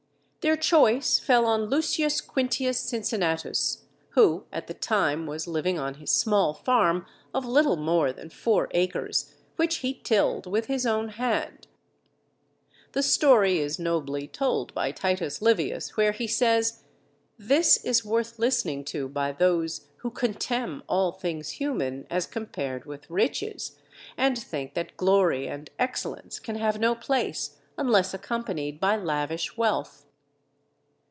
Their 0.41 0.57
choice 0.57 1.19
fell 1.19 1.45
on 1.45 1.65
Lucius 1.65 2.19
Quintius 2.19 2.79
Cincinnatus, 2.79 3.83
who 4.15 4.47
at 4.51 4.65
the 4.65 4.73
time 4.73 5.27
was 5.27 5.45
living 5.47 5.77
on 5.77 5.93
his 5.93 6.09
small 6.09 6.55
farm 6.55 7.05
of 7.31 7.45
little 7.45 7.75
more 7.75 8.11
than 8.11 8.31
four 8.31 8.67
acres, 8.71 9.35
which 9.57 9.77
he 9.77 9.93
tilled 9.93 10.47
with 10.47 10.65
his 10.65 10.83
own 10.87 11.09
hand. 11.09 11.67
The 12.93 13.03
story 13.03 13.59
is 13.59 13.77
nobly 13.77 14.27
told 14.27 14.73
by 14.73 14.91
Titus 14.91 15.43
Livius 15.43 15.95
where 15.95 16.11
he 16.11 16.25
says: 16.25 16.85
"_This 17.39 17.77
is 17.85 18.03
worth 18.03 18.39
listening 18.39 18.83
to 18.85 19.07
by 19.09 19.33
those 19.33 19.89
who 19.97 20.09
contemn 20.09 20.81
all 20.89 21.11
things 21.11 21.51
human 21.51 22.07
as 22.09 22.25
compared 22.25 22.85
with 22.85 23.11
riches, 23.11 23.77
and 24.17 24.35
think 24.39 24.73
that 24.73 24.97
glory 24.97 25.47
and 25.47 25.69
excellence 25.77 26.39
can 26.39 26.55
have 26.55 26.79
no 26.79 26.95
place 26.95 27.59
unless 27.77 28.11
accompanied 28.15 28.79
by 28.79 28.95
lavish 28.95 29.55
wealth. 29.55 30.07